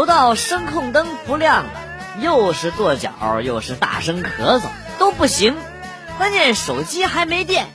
[0.00, 1.70] 楼道声控灯不亮了，
[2.20, 4.62] 又是跺脚又是大声咳嗽，
[4.98, 5.54] 都不行。
[6.16, 7.66] 关键手机还没电，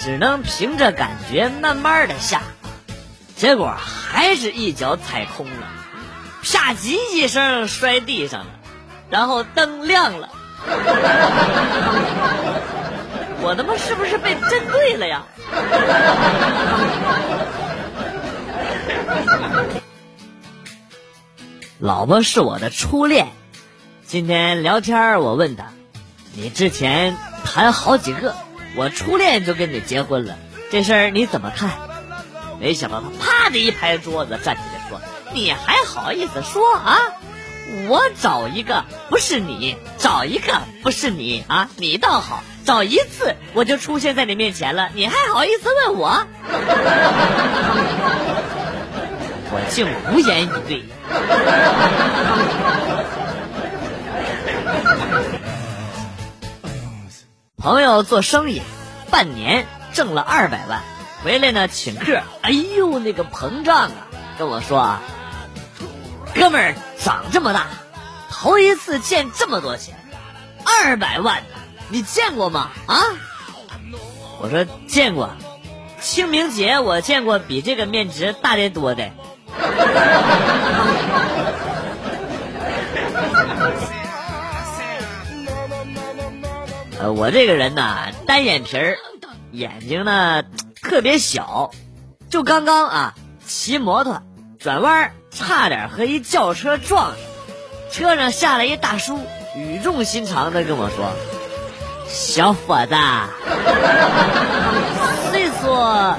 [0.00, 2.40] 只能凭着感觉慢慢的下。
[3.36, 5.68] 结果还是一脚踩空了，
[6.42, 8.52] 啪叽一声摔地上了，
[9.10, 10.30] 然后灯亮了。
[13.42, 15.24] 我他妈是不是被针对了呀？
[21.78, 23.28] 老婆是我的初恋，
[24.06, 25.66] 今天聊天我问她，
[26.32, 28.34] 你之前谈好几个，
[28.76, 30.38] 我初恋就跟你结婚了，
[30.70, 31.72] 这事儿你怎么看？
[32.58, 34.98] 没想到他啪的一拍桌子，站起来说
[35.34, 36.98] ：“你还好意思说啊？
[37.88, 41.68] 我找一个不是你，找一个不是你啊？
[41.76, 46.26] 你倒好，找一次我就出现在你面前了，你还好意思问我？”
[49.50, 50.84] 我竟无言以对。
[57.56, 58.62] 朋友做生意，
[59.10, 60.82] 半年挣了二百万。
[61.24, 63.92] 回来呢，请客，哎呦，那个膨胀啊！
[64.38, 65.00] 跟我说啊，
[66.34, 67.66] 哥们儿长这么大，
[68.30, 69.96] 头一次见这么多钱，
[70.64, 71.42] 二百万，
[71.88, 72.70] 你见过吗？
[72.86, 72.96] 啊？
[74.40, 75.30] 我说见过，
[76.00, 79.10] 清明节我见过比这个面值大得多的。
[86.98, 88.96] 呃，我这个人呢，单眼皮儿，
[89.52, 90.42] 眼睛呢。
[90.82, 91.72] 特别小，
[92.30, 93.14] 就刚刚啊，
[93.44, 94.22] 骑摩托
[94.60, 97.16] 转弯，差点和一轿车撞上。
[97.90, 99.18] 车上下来一大叔，
[99.56, 101.10] 语重心长的跟我说
[102.06, 102.94] ：“小伙子，
[105.32, 106.14] 虽说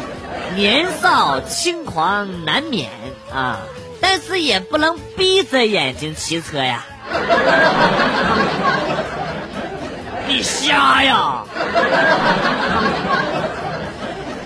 [0.58, 2.90] 年少轻狂难免
[3.32, 3.60] 啊，
[4.02, 6.84] 但是也不能闭着眼睛骑车呀。
[10.28, 11.44] 你瞎呀？”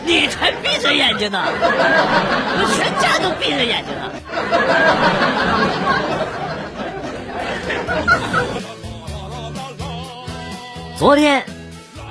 [0.03, 4.11] 你才闭着眼睛呢，我全家都闭着眼睛呢。
[10.99, 11.45] 昨天，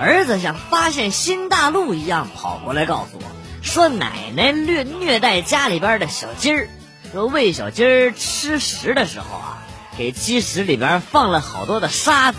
[0.01, 3.25] 儿子像发现新大陆一样跑过来告诉我，
[3.71, 6.69] 说奶奶虐虐待家里边的小鸡儿，
[7.13, 9.63] 说喂小鸡儿吃食的时候啊，
[9.97, 12.39] 给鸡食里边放了好多的沙子。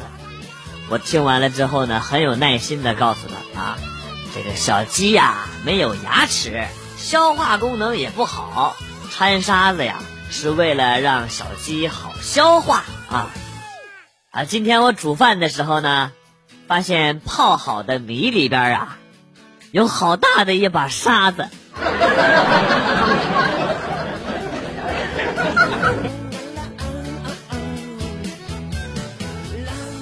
[0.90, 3.78] 我听完了之后呢，很有耐心的告诉他啊。
[4.36, 8.76] 这个小鸡呀，没有牙齿，消化功能也不好，
[9.10, 10.00] 掺沙子呀，
[10.32, 13.30] 是为了让小鸡好消化啊。
[14.32, 16.12] 啊，今天我煮饭的时候呢，
[16.68, 18.98] 发现泡好的米里边啊，
[19.72, 21.48] 有好大的一把沙子。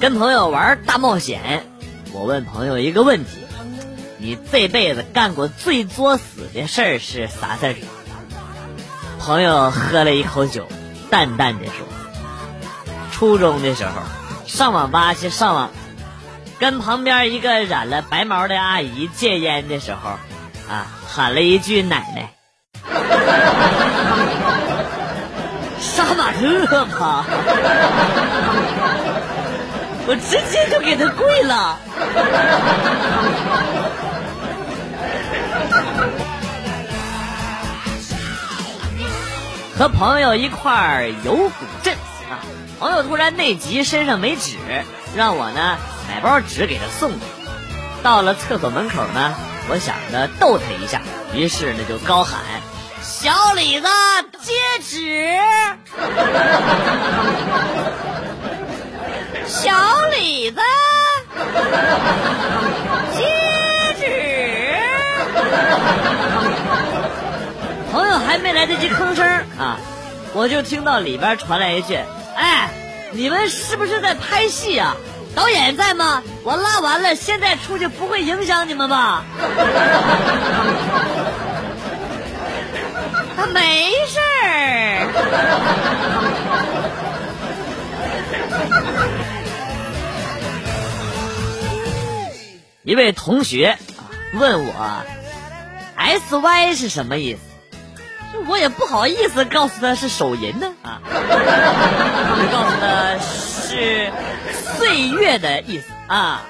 [0.01, 1.67] 跟朋友玩大冒险，
[2.13, 3.45] 我问朋友一个问题。
[4.17, 7.75] 你这辈子干过最作死的事儿是啥事儿？
[9.19, 10.67] 朋友喝了一口酒，
[11.11, 11.85] 淡淡的说
[13.11, 13.91] ：“初中的时候，
[14.47, 15.69] 上网吧去上网，
[16.59, 20.09] 跟旁边一个染了白毛的阿姨戒烟的时候，
[20.69, 22.33] 啊，喊了一句‘奶奶’，
[25.79, 27.25] 杀马特吧！
[30.05, 31.79] 我直接就给他跪了。”
[39.77, 41.51] 和朋友一块儿游古
[41.81, 41.95] 镇
[42.29, 42.43] 啊，
[42.79, 44.57] 朋友突然内急，身上没纸，
[45.15, 45.77] 让我呢
[46.09, 47.19] 买包纸给他送去。
[48.01, 49.35] 到了厕所门口呢，
[49.69, 51.01] 我想着逗他一下，
[51.35, 52.39] 于是呢就高喊
[53.03, 53.87] ：“小李子
[54.41, 55.37] 接纸！”
[59.45, 59.71] 小
[60.17, 60.59] 李子
[63.15, 63.23] 接
[63.99, 64.05] 纸！
[67.91, 69.23] 朋友还没来得及吭声
[69.59, 69.77] 啊，
[70.33, 71.99] 我就听到里边传来一句
[72.35, 72.71] ：“哎，
[73.11, 74.95] 你们是不是在拍戏啊？
[75.39, 76.21] 导演在吗？
[76.43, 79.23] 我拉完了，现在出去不会影响你们吧？”
[83.37, 85.07] 他没事儿。
[92.83, 93.77] 一位同学
[94.33, 94.73] 问我
[95.95, 97.39] ：“S Y 是什么意思？”
[98.45, 101.01] 我也不好意思告诉他是手淫呢啊，
[102.51, 104.11] 告诉他是
[104.77, 106.41] 岁月的意思啊，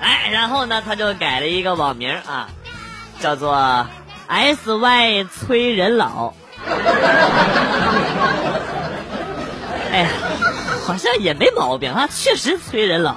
[0.00, 2.48] 哎，然后呢，他就改了一个网名啊，
[3.20, 3.86] 叫做
[4.26, 6.34] S Y 催人老。
[9.90, 10.08] 哎呀，
[10.86, 13.16] 好像也没毛病啊，确实催人老。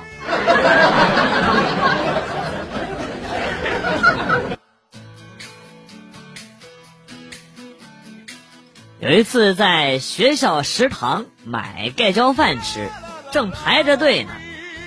[8.99, 12.87] 有一次在学校食堂买盖浇饭吃，
[13.31, 14.31] 正排着队呢，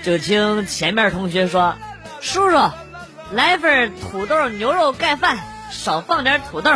[0.04, 1.76] 就听前面同学说
[2.20, 2.70] ：“叔叔，
[3.32, 5.38] 来份土豆牛肉盖饭，
[5.70, 6.72] 少放点土豆。”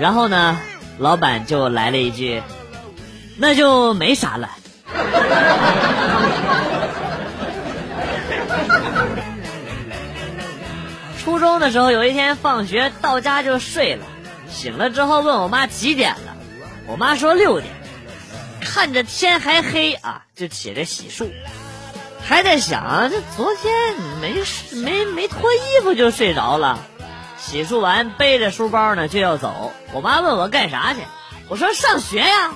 [0.00, 0.58] 然后呢，
[0.98, 2.42] 老板就来了一句
[3.36, 4.48] ：“那就没啥了。
[11.20, 14.06] ”初中的时候，有一天放学到家就睡了。
[14.48, 16.34] 醒了之后问我妈几点了，
[16.86, 17.70] 我妈说六点。
[18.62, 21.28] 看着天还黑啊，就起来洗漱，
[22.28, 24.34] 还在想这昨天没
[24.82, 26.78] 没没脱衣服就睡着了。
[27.38, 31.00] 洗漱完背着书包呢就要走，我妈问我干啥去，
[31.48, 32.52] 我说上学呀。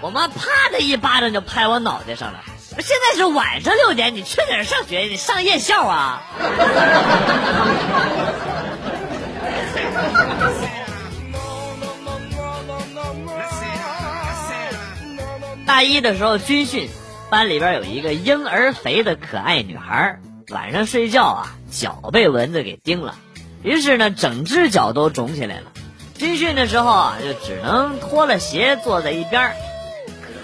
[0.00, 2.40] 我妈啪的一巴掌就拍我脑袋上了。
[2.78, 5.00] 现在是晚上六点，你去哪上学？
[5.00, 6.22] 你上夜校啊？
[15.66, 16.88] 大一的时候军训，
[17.32, 20.18] 班里边有一个婴儿肥的可爱女孩，
[20.50, 23.14] 晚上睡觉啊，脚被蚊子给叮了，
[23.62, 25.72] 于是呢，整只脚都肿起来了。
[26.14, 29.54] 军训的时候啊，就只能脱了鞋坐在一边。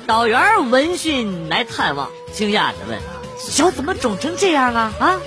[0.06, 2.98] 导员闻讯来探望，惊讶的问
[3.52, 5.20] ：“脚怎么肿成这样啊？”啊，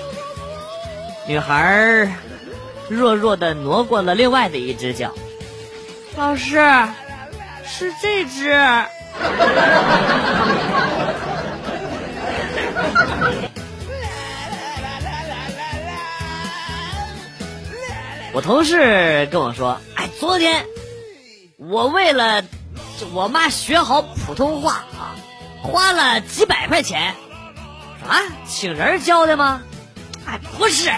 [1.28, 2.12] 女孩
[2.90, 5.14] 弱弱的挪过了另外的一只脚。
[6.18, 6.58] 老师，
[7.64, 8.52] 是这只。
[18.34, 20.66] 我同事跟我说：“哎，昨天
[21.58, 22.44] 我为了
[23.14, 25.16] 我妈学好普通话啊，
[25.62, 27.14] 花了几百块钱。
[28.08, 29.62] 啊，请人教的吗？
[30.26, 30.92] 哎，不是，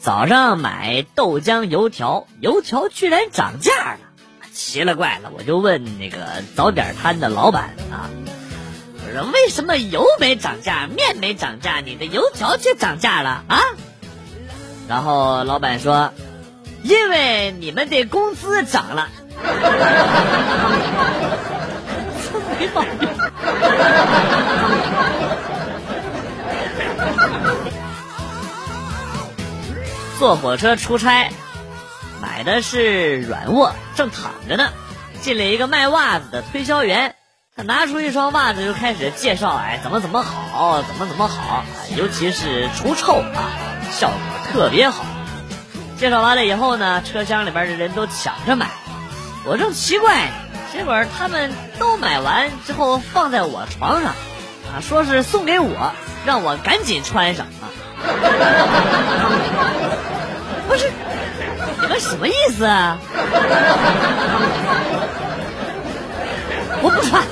[0.00, 3.98] 早上买豆浆油条，油条居然涨价了，
[4.52, 5.30] 奇了怪了！
[5.36, 8.08] 我就问那个早点摊的老板啊，
[8.94, 13.60] 我说为什么油没涨价，面没涨价，你的油条却涨价了啊？
[14.88, 16.14] 然后老板说
[16.82, 19.08] ：“因为你们的工资涨了。”
[22.58, 23.08] 没毛病。
[30.18, 31.30] 坐火车出差，
[32.20, 34.70] 买的是软卧，正躺着呢，
[35.20, 37.14] 进来一个卖袜子的推销员，
[37.56, 41.64] 他拿出一双袜子就开始介绍，哎，怎么怎么好，怎么怎么好，
[41.96, 43.54] 尤其是除臭啊，
[43.92, 44.16] 效果。
[44.52, 45.04] 特别好，
[45.98, 48.68] 介绍完了以后呢，车厢里边的人都抢着买，
[49.44, 50.28] 我正奇怪，
[50.72, 55.90] 结果他们都买完之后放在我床上，啊，说是送给我，
[56.24, 57.66] 让我赶紧穿上啊。
[60.68, 60.88] 不是，
[61.80, 62.96] 你们什么意思啊？
[66.80, 67.24] 我不穿，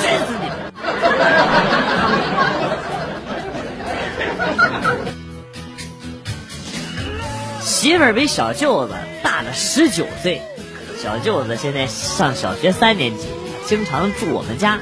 [0.00, 0.56] 熏死你们！
[7.86, 10.42] 媳妇儿比小舅子大了十九岁，
[11.00, 13.28] 小舅子现在上小学三年级，
[13.64, 14.80] 经常住我们家。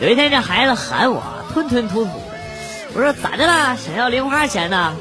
[0.00, 2.38] 有一天，这孩子喊我，吞吞吐吐的。
[2.92, 3.76] 我说：“咋的啦？
[3.76, 4.96] 想要零花钱呢？”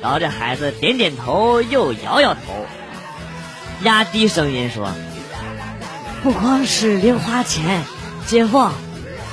[0.00, 2.64] 然后这孩子点点头，又摇摇头，
[3.82, 4.92] 压低声音说
[6.22, 7.82] ：“不光是零花钱，
[8.28, 8.70] 姐夫，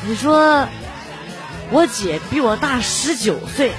[0.07, 0.67] 你说
[1.69, 3.71] 我姐比我大十九岁。”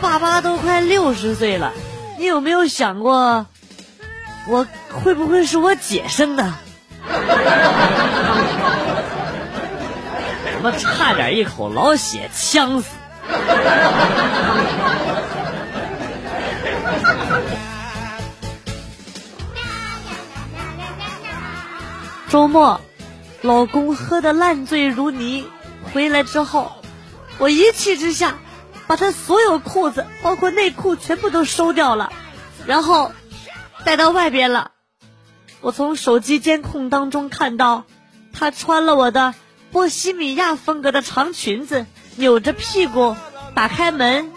[0.00, 1.74] 爸爸都快六十岁了，
[2.16, 3.46] 你有没有想过，
[4.46, 4.66] 我
[5.02, 6.54] 会不会是我姐生的？
[10.62, 12.88] 我差点一口老血呛死。
[22.30, 22.80] 周末，
[23.42, 25.46] 老公喝得烂醉如泥，
[25.92, 26.72] 回来之后，
[27.38, 28.34] 我一气之下。
[28.94, 32.12] 把他所有裤子，包括内裤，全部都收掉了，
[32.64, 33.10] 然后
[33.84, 34.70] 带到外边了。
[35.60, 37.86] 我从手机监控当中看到，
[38.32, 39.34] 他穿了我的
[39.72, 43.16] 波西米亚风格的长裙子，扭着屁股
[43.52, 44.30] 打开门，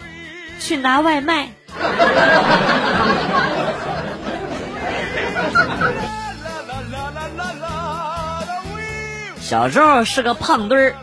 [0.58, 1.52] 去拿外卖。
[9.40, 10.96] 小时候是个胖墩儿，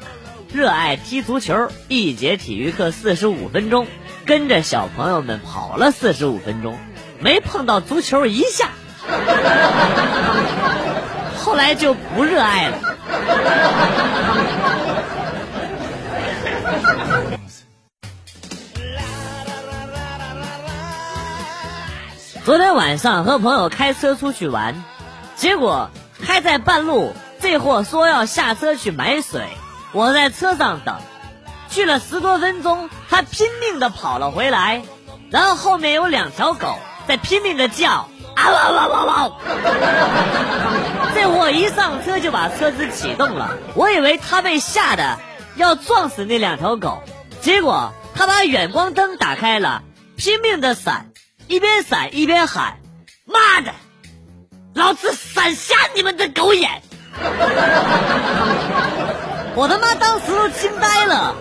[0.55, 3.87] 热爱踢足球，一节体育课四十五分钟，
[4.25, 6.79] 跟着小朋友们跑了四十五分钟，
[7.19, 8.69] 没碰到足球一下。
[11.37, 12.77] 后来就不热爱了。
[22.45, 24.85] 昨天晚上和朋友开车出去玩，
[25.35, 25.89] 结果
[26.25, 29.49] 开在半路，这货说要下车去买水，
[29.95, 30.97] 我在车上等，
[31.69, 34.81] 去了十多分钟，他拼命的跑了回来，
[35.31, 39.31] 然后后面有两条狗在拼命的叫，啊哇哇哇哇！
[41.15, 45.17] 这货一上车就把车子启动了，我以为他被吓得
[45.55, 47.01] 要撞死那两条狗，
[47.39, 49.81] 结果他把远光灯打开了，
[50.17, 51.11] 拼命的闪。
[51.47, 52.79] 一边闪一边喊
[53.23, 53.71] ：“妈的，
[54.73, 56.81] 老子闪瞎你们的狗眼！”
[59.55, 61.35] 我他妈当时都惊呆了。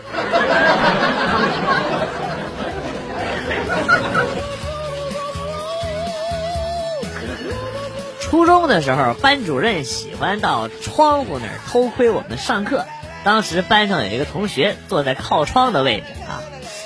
[8.21, 12.85] 初中的时候，班主任喜欢到窗户那儿偷窥我们上课。
[13.25, 16.43] 当时班上有一个同学坐在靠窗的位置啊，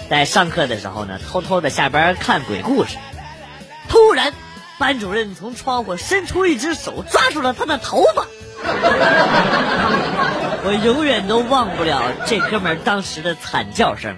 [0.08, 2.96] 在上课的时候呢，偷偷的下边看鬼故事。
[3.88, 4.32] 突然，
[4.78, 8.26] 班主任从窗户伸出一只手，抓住了他的头发。
[10.64, 14.16] 我永远都忘不了这哥们当时的惨叫声，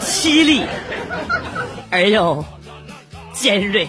[0.00, 0.64] 凄厉
[1.90, 2.44] 而又
[3.32, 3.88] 尖锐。